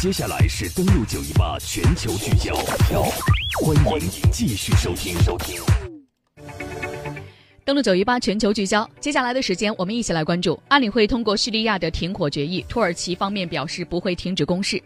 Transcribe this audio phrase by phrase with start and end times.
[0.00, 2.54] 接下来是登录九一八全球聚焦，
[3.60, 5.60] 欢迎继续收听收听。
[7.64, 14.80] 登录九一八全球聚焦，接下来的时间我们一起来关注安理会通过叙利亚的停火决议，土耳其方面表示不会停止攻势。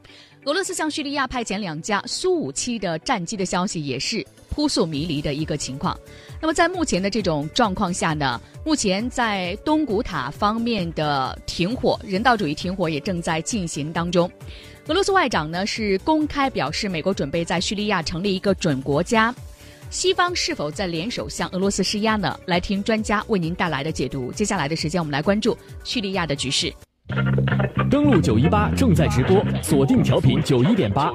[0.47, 5.95] 俄罗斯向叙利亚派遣两架苏五七的战机的消息也是扑朔迷离的一个情况。
[6.41, 14.29] 那么在目前的这种状况下呢，目前在东古塔方面的停火，人道主义停火也正在进行当中。
[14.89, 19.33] 俄罗斯外长呢是公开表示，美国准备在叙利亚成立一个准国家。
[19.91, 22.37] 西方是否在联手向俄罗斯施压呢？
[22.47, 24.33] 来听专家为您带来的解读。
[24.33, 26.73] 接下来的时间，我们来关注叙利亚的局势。
[27.89, 31.13] 登录九一八正在直播，锁定调频九一点八，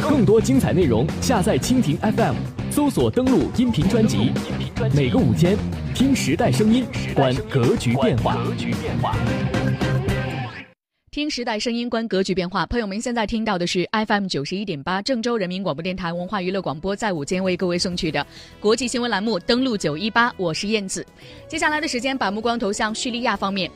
[0.00, 2.34] 更多精彩内容下载蜻蜓 FM，
[2.70, 4.32] 搜索登录音频专辑。
[4.94, 5.58] 每个午间，
[5.94, 8.38] 听时代声音，观格局变化。
[11.16, 12.66] 听时代声音，观格局变化。
[12.66, 18.26] 朋友们，现在听到的是 FM 九十一点八，郑州人民广播电台文化娱乐广播，在午间为各位送去的
[18.60, 19.38] 国际新闻栏目。
[19.38, 21.02] 登录九一八，我是燕子。
[21.48, 23.70] 接下来的时间，把目光投向叙利亚方面。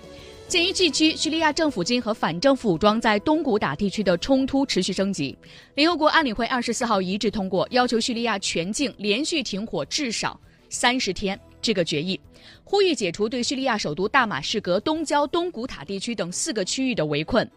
[0.48, 5.34] 鉴于近期叙利亚政府军和反政府武装在东古打地区的冲突持续升级，
[5.76, 11.40] 联合国安理会二十四号一致通过要求叙利亚全境连续停火至少三十天。
[11.60, 12.18] 这个决议
[12.64, 17.48] 呼吁解除对叙利亚首都大马士革东郊东古塔地区等四个区域的围困。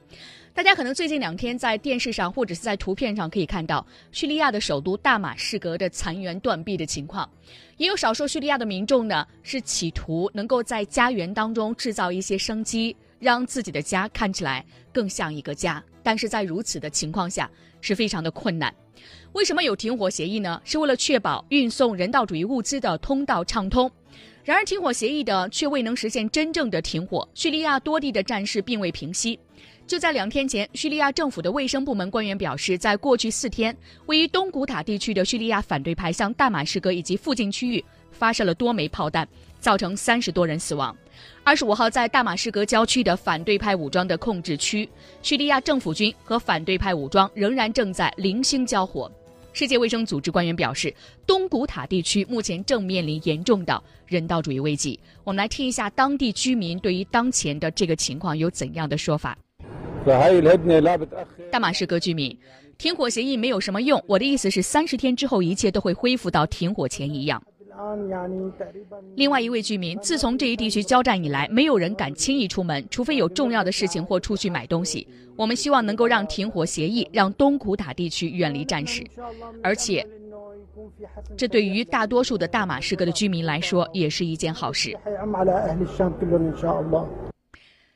[0.53, 7.27] 大家可能最近两天在电视上或者是在图片上可以看到叙利亚的首都大马士革的残垣断壁的情况，
[7.77, 15.83] 也有少数叙利亚的民众呢是企图能够在家园当中制造一些生机，让自己的家看起来更像一个家。
[16.03, 17.49] 但是在如此的情况下
[17.81, 18.71] 是非常的困难。
[19.33, 20.61] 为什么有停火协议呢？
[20.63, 23.91] 是为了确保运送人道主义物资的通道畅通。
[24.44, 27.27] 然而，停火协议的却未能实现真正的停火。
[27.33, 29.39] 叙利亚多地的战事并未平息。
[29.85, 39.27] 就在两天前，叙利亚政府的卫生部门官员表示，在过去四天，位于东古塔地区的叙利亚反对派向大马士革以及附近区域发射了多枚炮弹，
[39.59, 40.95] 造成三十多人死亡。
[41.43, 44.89] 二十五号，在大马士革郊区的反对派武装的控制区，
[45.22, 49.11] 叙利亚政府军和反对派武装仍然正在零星交火。
[49.51, 50.91] 世界卫生组织官员表示，
[51.27, 54.99] 东古塔地区目前正面临严重的人道主义危机。
[55.23, 59.38] 我们来听一下当地居民对于当前的这个情况有怎样的说法。
[61.51, 62.38] 大马士革居民，
[62.78, 64.03] 停火协议没有什么用。
[64.07, 67.41] 我的意思是，三十天之后，一切都会恢复到停火前一样。
[69.16, 75.07] 另外一位居民，自从这一地区交战以来，没有人敢轻易出门，除非有重要的事情或出去买东西。
[75.35, 79.03] 我们希望能够让停火协议让东古塔地区远离战事，
[79.63, 80.06] 而且，
[81.35, 84.96] 这对于大多数的大马士革的居民来说也是一件好事。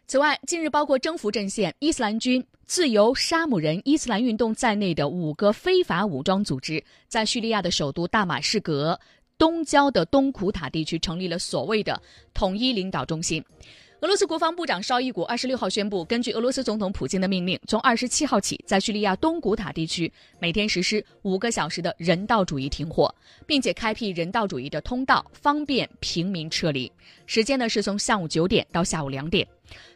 [0.07, 8.97] 此外，近日包括征服阵线、伊斯兰军、自由沙姆人伊斯兰运动在内的五个非法武装组织，在叙利亚的首都大马士革。
[9.37, 12.01] 东郊的东库塔地区成立了所谓的
[12.33, 13.43] 统一领导中心。
[13.99, 23.13] 俄罗斯国防部长绍伊古二十六号宣布，根据俄罗斯总统普京的命令，从二十七号起，在叙利亚东古塔地区每天实施五个小时的人道主义停火，
[23.45, 26.89] 并且开辟人道主义的通道，方便平民撤离。
[27.25, 29.45] 时间呢是从上午九点到下午两点。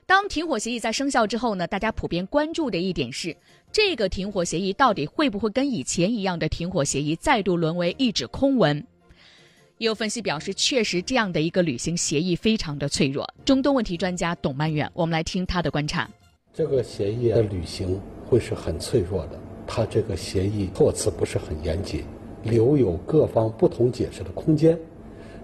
[0.05, 3.35] 当停火协议在生效之后呢，大家普遍关注的一点是，
[3.71, 8.85] 这个停火协议到底会不会跟以前一样的停火协议再度沦为一纸空文？
[9.77, 13.27] 也有分析表示，确实这样的一个履行协议非常的脆弱。
[13.43, 16.07] 中东问题专家董曼远，我们来听他的观察。
[16.53, 22.03] 这个协议的履行会是很脆弱的，它这个协议措辞不是很严谨，
[22.43, 24.77] 留有各方不同解释的空间。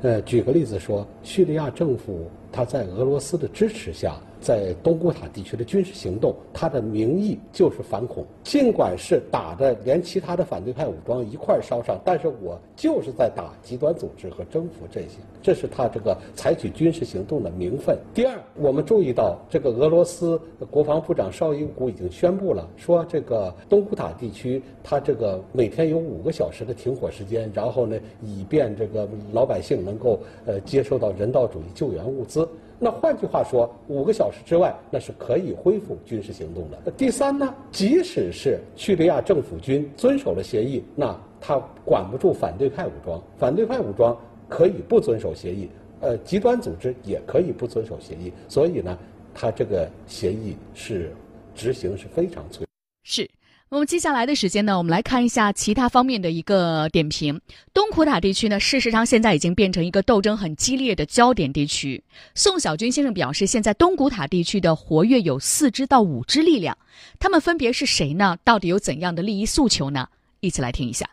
[0.01, 4.15] 呃，举个例子说，叙利亚政府他在俄罗斯的支持下。
[4.39, 8.25] 在东古塔地区的军事行动，它的名义就是反恐。
[8.43, 17.97] 尽管是打的连其他的反对派武装一块儿烧上，但是我就是在打极端组织和征服这些，这是他这个采取军事行动的名分。
[18.13, 32.47] 第二，我们注意到这个俄罗斯国防部长绍伊古已经宣布了，说这个东古塔地区，他这个每天有五个小时的停火时间，然后呢，以便这个老百姓能够呃接受到人道主义救援物资。
[32.79, 36.91] 那换句话说，五个小时之外，那是可以恢复军事行动的。
[36.91, 44.15] 第三呢，即使是叙利亚政府军遵守了协议，那他管不住反对派武装，反对派武装
[44.47, 45.69] 可以不遵守协议，
[46.01, 48.31] 呃，极端组织也可以不遵守协议。
[48.47, 48.97] 所以呢，
[49.33, 51.11] 他这个协议是
[51.55, 52.65] 执行是非常脆。
[53.03, 53.27] 是。
[53.69, 57.37] 那么接下来的时间呢，我们来看一下其他方面的一个点评。
[57.73, 62.01] 东古塔地区呢，事实上现在已经变成一个斗争很激烈的焦点地区。
[62.33, 66.77] 宋小军先生表示，现在东古塔地区的活跃有四支到五支力量，
[67.19, 68.37] 他们分别是谁呢？
[68.45, 70.07] 到底有怎样的利益诉求呢？
[70.39, 71.05] 一起来听一下。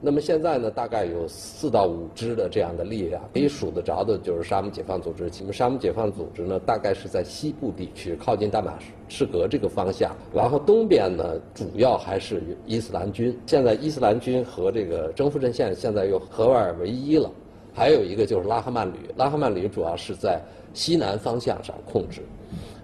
[0.00, 5.30] 那么现在呢，大概有四到五支的这样的力量，可以数得着的就是沙姆解放组织。
[5.40, 8.86] 那么沙姆解放组织呢，大概是在西部地区，靠近大马士
[9.26, 10.14] 革这个方向。
[10.34, 11.24] 然后东边呢，
[11.54, 13.38] 主要还是伊斯兰军。
[13.46, 17.30] 现在伊斯兰军和这个征服阵线现在又合二为一了。
[17.74, 20.40] 还有一个就是拉哈曼旅，拉哈曼旅主要是在
[20.72, 22.22] 西南方向上控制。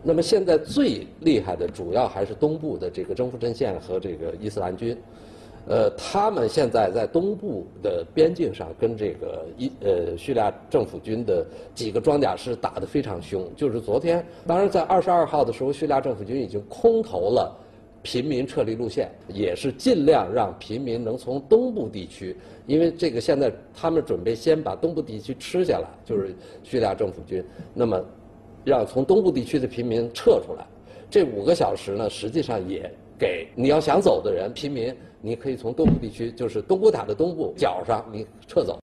[0.03, 4.97] 那么现在最厉害的，主要还是东部的这个征服阵线和这个伊斯兰军。
[5.67, 13.49] 呃，他们现在在东部的边境上跟这个一呃叙利亚政府军的几个装甲师打得非常凶。
[13.57, 17.57] 就是昨天，当然在二十二号的时候，叙利亚政府军已经空投了
[18.03, 22.37] 平民撤离路线，也是尽量让平民能从东部地区，
[22.67, 28.05] 因为这个现在他们准备先把东部地区吃下来，就是叙利亚政府军，那么
[28.65, 30.67] 让从东部地区的平民撤出来。
[31.09, 32.93] 这五个小时呢，实际上也
[33.23, 34.93] 给你要想走的人，平民。
[35.21, 38.81] 你可以从东部地区，就是东部塔的东部角上，你撤走。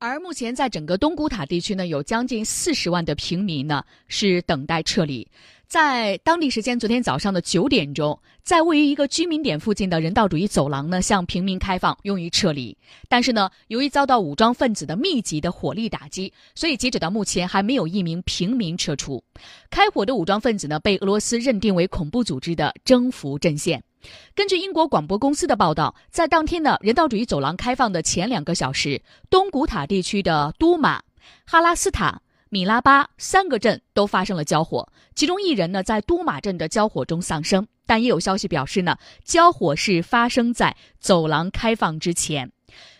[0.00, 5.26] 而目前在整个东古塔地区呢，有将近四十万的平民呢是等待撤离。
[5.66, 12.76] 在当地时间昨天早上的九点钟，在位于一个居民点附近的人道主义走廊呢，向平民开放，用于撤离。
[13.08, 19.22] 但是呢，由于遭到武装分子的密集的火力打击，所以截止到目前还没有一名平民撤出。
[19.68, 23.82] 开火的武装分子呢，被俄罗斯认定为恐怖组织的征服阵线。
[24.34, 31.02] 根据英国广播公司的报道，在当天呢人道主义走廊开放的前两个小时，东古塔地区的都马、
[31.44, 37.66] 哈拉斯塔、米拉巴三个镇都发生了交火，其中一人呢在都马镇的交火中丧生。
[37.86, 42.52] 但也有消息表示呢，交火是发生在走廊开放之前。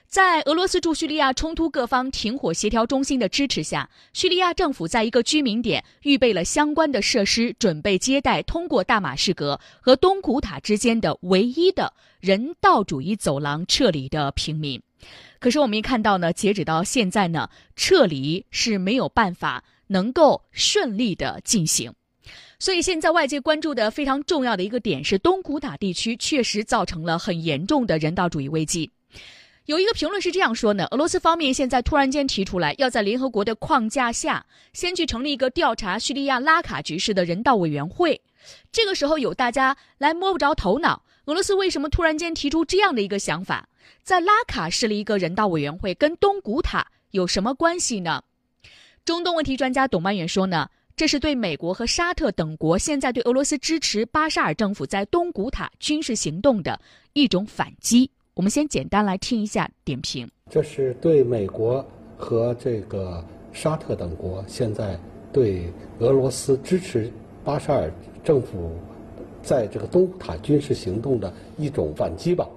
[0.08, 14.80] 在俄罗斯驻叙利亚冲突各方停火协调中心的支持下，叙利亚政府在一个居民点预备了相关的设施，准备接待通过大马士革和东古塔之间的唯一的人道主义走廊撤离的平民。
[15.38, 21.92] 可是我们一看到呢，截止到现在呢，撤离是没有办法能够顺利的进行。
[22.58, 28.90] 所以现在外界关注的非常重要的一个点是，东古塔地区确实造成了很严重的人道主义危机。
[29.68, 38.18] 有一个评论是这样说呢：俄罗斯方面现在突然间提出来，要在联合国的框架下，先去成立一个调查叙利亚拉卡局势的人道委员会。
[38.72, 43.68] 这个时候有大家来摸不着头脑，俄罗斯为什么突然间提出这样的一个想法？
[44.02, 48.22] 在拉卡设立一个人道委员会，跟东古塔有什么关系呢？
[49.04, 56.80] 中东问题专家董曼远说呢，这是对美国和沙特等国现在对俄罗斯支持巴沙尔政府在东古塔军事行动的
[57.12, 58.10] 一种反击。
[58.38, 60.24] 我们先简单来听一下点评。
[60.48, 61.84] 这是对美国
[62.16, 63.20] 和这个
[63.52, 64.96] 沙特等国现在
[65.32, 67.10] 对俄罗斯支持
[67.42, 67.92] 巴沙尔
[68.22, 68.70] 政府
[69.42, 72.48] 在这个东古塔军事行动的一种反击吧。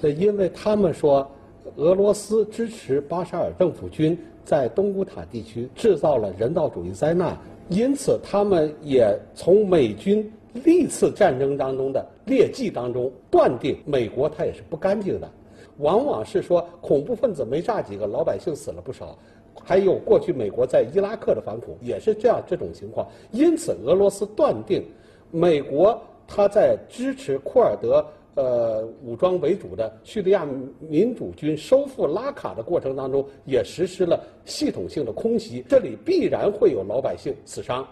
[0.00, 1.30] 呃，因为他们说
[1.76, 7.36] 俄罗斯支持巴沙尔政府军在东古塔地区制造了人道主义灾难，
[7.68, 10.32] 因此他们也从美军。
[10.64, 15.30] 历次战争当中的劣迹当中，断定美国它也是不干净的，
[15.78, 19.16] 往往是说恐怖分子没炸几个，老百姓死了不少，
[19.62, 23.06] 还有过去美国在伊拉克的反恐也是这样这种情况。
[23.30, 24.82] 因此，俄罗斯断定，
[25.30, 28.04] 美国他在支持库尔德
[28.34, 30.46] 呃武装为主的叙利亚
[30.80, 37.86] 民主军收复拉卡的过程当中，也实施了系统性的空袭，这里必然会有老百姓死伤。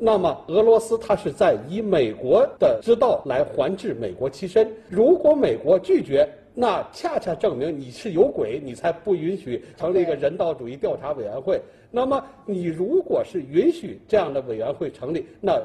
[0.00, 4.72] 那么，俄罗斯它是在以美国的之道来还治美国其身。
[4.88, 11.60] 如果美国拒绝，那恰恰证明你是有鬼，你才不允许成立一个人道主义调查委员会。
[11.90, 15.60] 那么，你如果是允许这样的委员会成立，那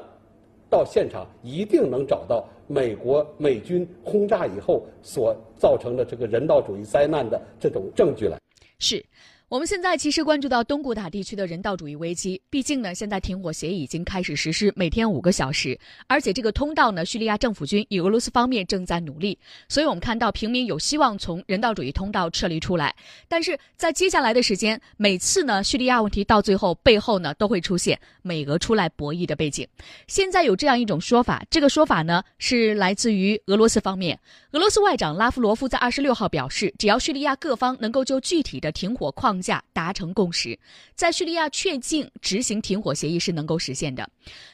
[0.68, 8.36] 到现场一定能找到美国美军轰炸以后所造成的这个人道主义灾难的这种证据来。
[8.80, 9.04] 是。
[9.50, 22.96] 我们现在其实关注到东古塔地区的人道主义危机，毕竟呢，现在停火协议已经开始实施，每天五个小时，而且这个通道呢，叙利亚政府军与俄罗斯方面正在努力，所以我们看到平民有希望从人道主义通道撤离出来。
[23.28, 29.68] 但是在接下来的时间，每次呢，叙利亚问题到最后背后呢，都会出现美俄出来博弈的背景。
[30.08, 34.18] 现在有这样一种说法，这个说法呢是来自于俄罗斯方面，
[34.52, 39.33] 俄罗斯外长拉夫罗夫在二十六号表示，只要叙利亚各方能够就具体的停火框。
[39.34, 40.56] 框架达成共识，
[40.94, 44.08] 在叙利亚确定执行停火协议是能够实现的。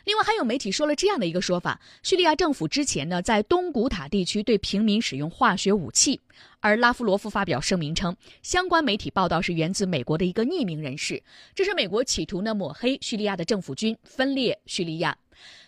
[0.04, 6.18] 另外，还有媒体说了这样的一个说法：叙利亚政府之前呢，在东古塔地区对平民使用化学武器。
[6.60, 11.22] 而拉夫罗夫发表声明称，相关媒体报道是源自美国的一个匿名人士，
[11.54, 15.14] 这是美国企图呢抹黑叙利亚的政府军，分裂叙利亚。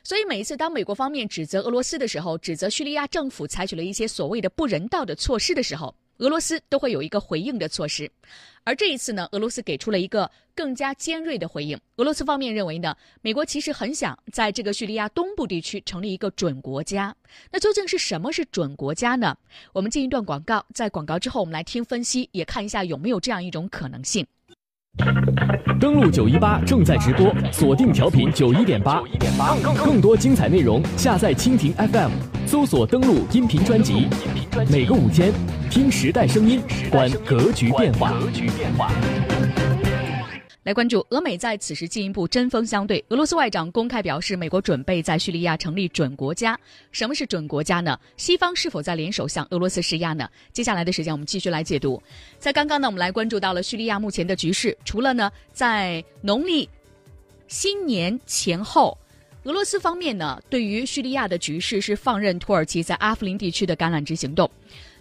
[0.03, 8.11] 所以每一次当美国方面指责俄罗斯的时候，指责叙利亚政府采取了一些所谓的不人道的措施的时候，俄罗斯都会有一个回应的措施。
[8.65, 11.77] 而这一次呢，俄罗斯给出了一个更加尖锐的回应。
[11.97, 17.13] 俄罗斯方面认为呢，美国其实很想在这个叙利亚东部地区成立一个准国家。
[17.51, 19.37] 那究竟是什么是准国家呢？
[19.73, 24.25] 我们进一段广告，在广告之后我们来听分析，也看一下有没有这样一种可能性。
[25.81, 29.03] 登录九一八正在直播，锁定调频九一点八，
[29.61, 32.13] 更更多精彩内容，下载蜻蜓 FM，
[32.53, 34.07] 搜索登录音频专辑，
[34.71, 35.33] 每个午间
[35.71, 38.13] 听时代声音，观格局变化。
[40.63, 43.03] 来关注俄美在此时进一步针锋相对。
[43.09, 46.55] 俄罗斯外长公开表示，美国准备在叙利亚成立准国家。
[46.91, 47.99] 什么是准国家呢？
[48.19, 50.29] 西方是否在联手向俄罗斯施压呢？
[50.53, 52.03] 接下来的时间，我们继续来解读。
[52.39, 54.77] 在刚刚呢，我们来关注到了叙利亚目前的局势。
[54.85, 56.69] 除了呢，在农历
[57.49, 58.99] 新年前后，
[59.45, 64.49] 俄罗斯方面呢，对于叙利亚的局势是放任土耳其在阿夫林地区的橄榄枝行动。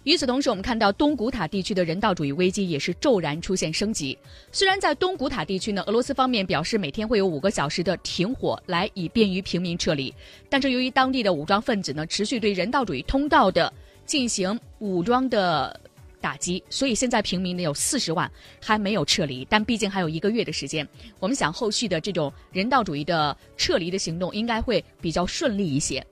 [0.02, 4.18] 与此同时，我们看到东古塔地区的人道主义危机也是骤然出现升级。
[4.50, 10.12] 虽然在东古塔地区呢，俄罗斯方面表示每天会有五个小时的停火，来以便于平民撤离，
[10.48, 13.72] 但是由于当地的武装分子呢持续对人道主义通道的
[14.04, 15.80] 进行武装的
[16.22, 19.46] 打击，所以现在平民呢有四十万还没有撤离。
[19.50, 20.88] 但毕竟还有一个月的时间，
[21.20, 26.02] 我们想后续的这种人道主义的撤离的行动应该会比较顺利一些。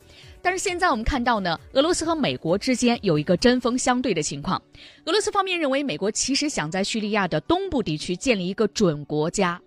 [0.43, 4.61] 但是现在我们看到呢，俄罗斯和美国之间有一个针锋相对的情况。
[5.05, 9.61] 俄罗斯方面认为，美国其实想在叙利亚的东部地区建立一个准国家。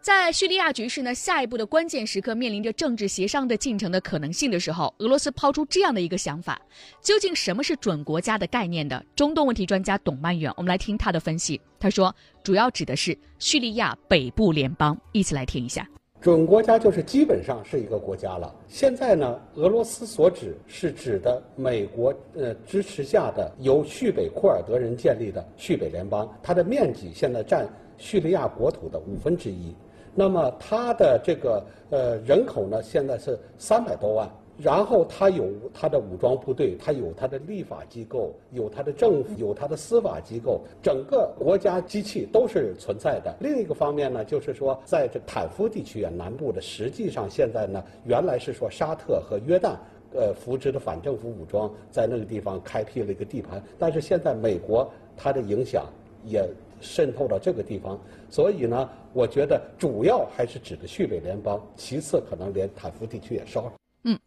[0.00, 6.60] 在叙利亚局势呢下一步的关键时刻，面临着政治协商的进程的可能性的时候，俄罗斯抛出这样的一个想法：
[7.02, 9.04] 究竟什么是准国家的概念的？
[9.16, 11.60] 中东问题专家董曼远，我们来听他的分析。
[11.80, 14.96] 他说，主要指的是叙利亚北部联邦。
[15.12, 15.86] 一起来听一下。
[16.20, 18.52] 准国家就是基本上是一个国家了。
[18.66, 29.74] 现在呢，俄罗斯所指是指的美国呃支持下的由叙北库尔德人建立的叙北联邦，它的面积现在占叙利亚国土的五分之一。
[30.18, 34.28] 那么它的这个呃人口呢，现在是三百多万。
[34.60, 43.32] 然后它有它的武装部队，它有它的立法机构，有它的政府，有它的司法机构，整个国家机器都是存在的。
[43.38, 49.76] 另一个方面呢，就是说在这坦夫地区啊南部的，实际上现在呢，原来是说沙特和约旦，
[50.12, 55.86] 呃扶植的反政府武装在那个地方开辟了一个地盘，但是现在美国它的影响
[56.24, 56.44] 也
[56.80, 57.98] 渗透到这个地方，
[58.30, 63.72] 所以呢，我觉得主要还是指的叙北联邦，其次可能连坦夫地区也烧了。
[64.04, 64.18] 嗯，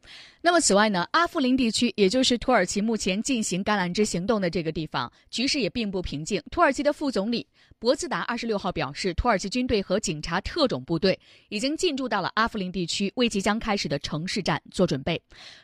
[0.41, 6.43] 那么此外呢，阿夫林地区，也就是土耳其目前进行橄榄枝行动的这个地方，局势也并不平静。
[6.51, 7.48] 土耳其的副总理
[7.79, 11.17] 博兹达二十六号表示，土耳其军队和警察特种部队
[11.48, 15.20] 已经进驻到了阿夫林地区，为即将开始的城市战做准备。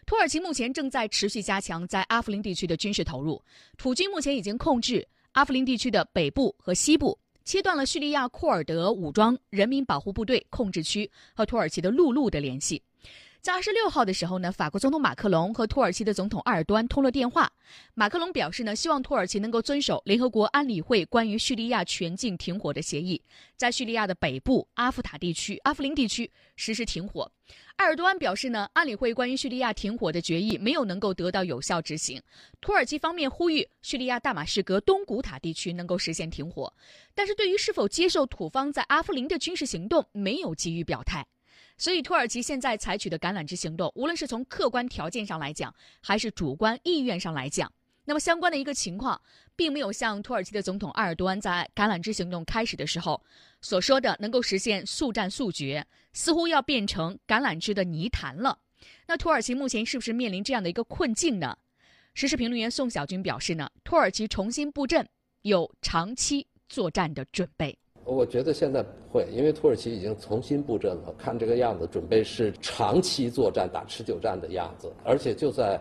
[0.05, 3.43] 土耳其目前正在持续加强在阿夫林地区的军事投入。
[3.77, 5.05] 土军目前已经控制
[5.37, 7.15] 阿夫林地区的北部和西部，
[7.45, 12.81] 切断了叙利亚库尔德武装人民保护部队控制区和土耳其的陆路的联系。
[13.47, 17.49] 在二十六号的时候呢，法国总统马克龙和土耳其的总统埃尔多安通了电话。
[17.93, 23.23] 马克龙表示呢，希望土耳其能够遵守联合国安理会关于叙利亚全境停火的协议，
[23.55, 27.31] 在叙利亚的北部阿夫塔地区、阿夫林地区实施停火。
[27.77, 32.21] 埃尔多安表示呢，安理会关于叙利亚停火的决议没有能够得到有效执行。
[32.59, 36.73] 土耳其方面呼吁叙利亚大马士革东古塔地区能够实现停火，
[37.15, 41.25] 但是对于是否接受土方在阿夫林的军事行动，没有给予表态。
[41.77, 47.71] 所以，土耳其现在采取的橄榄枝行动，无论是从客观条件上来讲，还是主观意愿上来讲，
[48.05, 49.21] 那么相关的一个情况，
[49.55, 53.21] 并没有像土耳其的总统埃尔多安在橄榄枝行动开始的时候
[53.61, 58.57] 所说的能够实现速战速决，似乎要变成橄榄枝的泥潭了。
[59.05, 61.57] 那土耳其目前是不是面临这样的一个困境呢？
[62.15, 65.07] 时事评论员宋小军表示呢，土耳其重新布阵，
[65.43, 67.77] 有长期作战的准备。
[68.07, 74.89] 我觉得现在不会，因为土耳其已经重新布阵了，看这个样子，准备是长期作战、打持久战的样子。
[75.03, 75.77] 而且就在，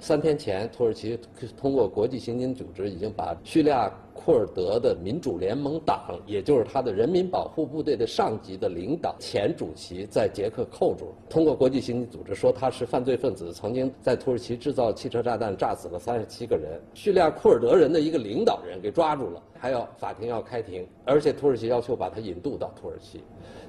[0.00, 1.18] 三天前，土耳其
[1.58, 11.12] 通过国际刑警组织已经把叙利亚库尔德的民主联盟党，也就是他的人民保护部队的上级的领导前主席，在捷克扣住了。
[11.28, 16.80] 通过国际刑警组织说他是犯罪分子，曾经在土耳其制造汽车炸弹，炸死了三十七个人。
[16.94, 23.20] 叙利亚库尔德人的一个领导人给抓住了，还要法庭要开庭，而且土耳其要求把他引渡到土耳其，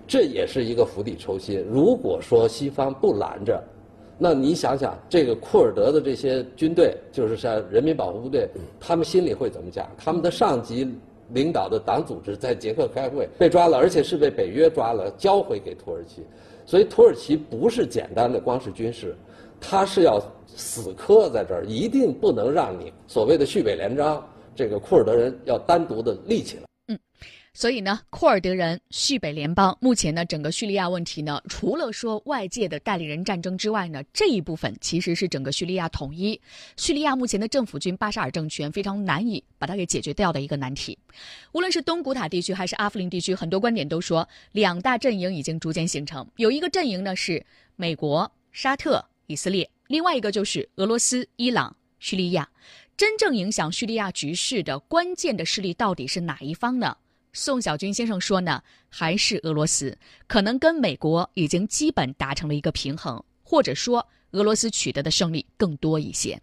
[0.08, 1.62] 这也是一个釜底抽薪。
[1.70, 3.62] 如果说西方不拦着，
[4.24, 8.48] 那你想想，这个库尔德的这些军队，就是像人民保护部队，
[8.80, 9.90] 他们心里会怎么想？
[9.98, 10.88] 他们的上级
[11.30, 16.22] 领导的党组织在捷克开会被抓了，而且是被北约抓了，交回给土耳其。
[16.68, 19.16] 所以土耳其不是简单的光是军事，
[19.60, 24.24] 他是要死磕在这儿，一定不能让你所谓的叙北联章，
[24.56, 26.63] 这个库尔德人要单独的立起来。
[27.53, 36.39] 所以呢，库尔德人叙北联邦目前呢，整个叙利亚问题呢，除了说外界的代理人战争之外呢，这一部分其实是整个叙利亚统一。
[36.77, 40.98] 叙利亚目前的政府军巴沙尔政权非常难以把它给解决掉的一个难题。
[41.51, 46.25] 无论是东古塔地区还是阿夫林地区，很多观点都说，两大阵营已经逐渐形成。
[46.38, 52.50] 有一个阵营呢是美国、沙特、以色列，另外一个就是俄罗斯、伊朗、叙利亚。
[52.96, 56.96] 真正影响叙利亚局势的关键的势力到底是哪一方呢？
[57.34, 59.98] 宋小军先生说呢，还是俄罗斯
[60.28, 66.38] 可能跟美国已经基本达成了一个平衡，或者说俄罗斯取得的胜利更多一些。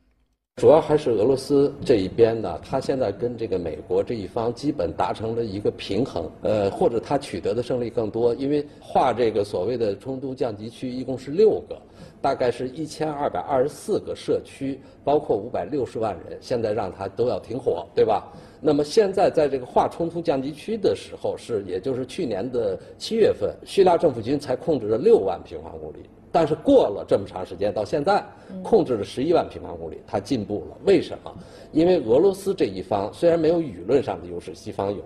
[0.56, 11.80] 主要还是俄罗斯这一边呢，他现在跟这个美国这一方基本达成了一个平衡，呃，或者他取得的胜利更多，因为划这个所谓的冲突降级区一共是六个，
[12.20, 18.26] 大概是一千二百二十四个社区，包括五百六十万人，现在让他都要停火，对吧？
[18.60, 28.24] 那么现在在这个划冲突降级区的时候，是也就是去年的七月份，叙利亚政府军才控制了六万平方公里，但是过了这么长时间，到现在
[28.62, 30.76] 控制了十一万平方公里，它进步了。
[30.84, 31.34] 为什么？
[31.72, 35.02] 因为俄罗斯这一方虽然没有舆论上的优势，西方有，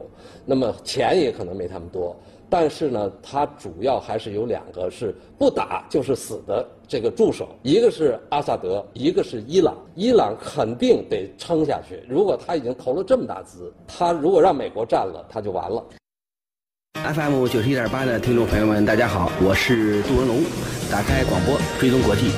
[0.46, 2.16] 那么钱也可能没他们多。
[2.48, 9.74] 但是呢，它主要还是有两个是不打就是死的这个助手，一个是阿萨德，一个是伊朗。
[9.94, 12.04] 伊朗肯定得撑下去。
[12.06, 15.82] 如果他已经投了这么大资，他如果让美国占了，他就完了。
[17.02, 20.42] FM 九十一点八的听众朋友们，大家好，我是杜文龙。
[20.90, 22.28] 打开广播，追踪国际，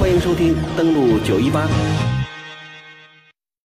[0.00, 1.68] 欢迎收听登录九一八。